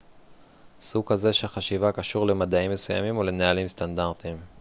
סוג 0.79 1.05
כזה 1.09 1.33
של 1.33 1.47
חשיבה 1.47 1.91
קשור 1.91 2.27
למדעים 2.27 2.71
מסוימים 2.71 3.17
או 3.17 3.23
לנהלים 3.23 3.67
סטנדרטיים 3.67 4.41